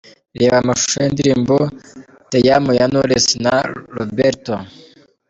[0.39, 1.55] Reba amashusho y'indirimbo
[2.29, 3.47] 'Te amo' ya Knowless ft
[3.97, 4.55] Roberto.